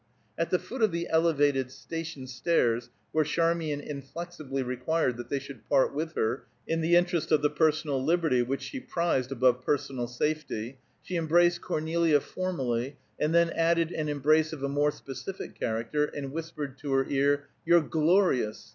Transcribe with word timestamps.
At 0.35 0.49
the 0.49 0.57
foot 0.57 0.81
of 0.81 0.91
the 0.91 1.07
Elevated 1.09 1.69
station 1.69 2.25
stairs, 2.25 2.89
where 3.11 3.23
Charmian 3.23 3.79
inflexibly 3.79 4.63
required 4.63 5.15
that 5.17 5.29
they 5.29 5.37
should 5.37 5.69
part 5.69 5.93
with 5.93 6.13
her, 6.15 6.45
in 6.65 6.81
the 6.81 6.95
interest 6.95 7.31
of 7.31 7.43
the 7.43 7.51
personal 7.51 8.03
liberty 8.03 8.41
which 8.41 8.63
she 8.63 8.79
prized 8.79 9.31
above 9.31 9.63
personal 9.63 10.07
safety, 10.07 10.79
she 11.03 11.17
embraced 11.17 11.61
Cornelia 11.61 12.19
formally, 12.19 12.97
and 13.19 13.31
then 13.31 13.51
added 13.51 13.91
an 13.91 14.09
embrace 14.09 14.51
of 14.53 14.63
a 14.63 14.67
more 14.69 14.89
specific 14.89 15.53
character, 15.53 16.05
and 16.05 16.31
whispered 16.31 16.79
to 16.79 16.93
her 16.93 17.05
ear, 17.07 17.45
"You're 17.63 17.81
glorious!" 17.81 18.69